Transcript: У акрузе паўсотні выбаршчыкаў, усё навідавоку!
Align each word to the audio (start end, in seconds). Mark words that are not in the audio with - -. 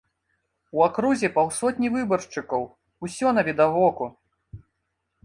У 0.77 0.83
акрузе 0.85 1.27
паўсотні 1.35 1.91
выбаршчыкаў, 1.95 2.65
усё 3.09 3.27
навідавоку! 3.39 4.05